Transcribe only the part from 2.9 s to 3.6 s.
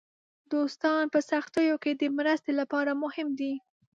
مهم دي.